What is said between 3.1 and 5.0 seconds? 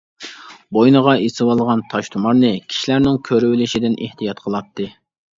كۆرۈۋېلىشىدىن ئېھتىيات قىلاتتى.